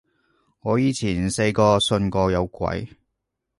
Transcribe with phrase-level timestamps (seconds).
[0.61, 2.87] 我以前細個信過有鬼